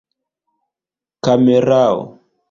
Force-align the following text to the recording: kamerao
kamerao 1.23 1.97